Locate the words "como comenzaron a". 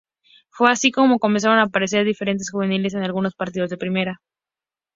0.91-1.65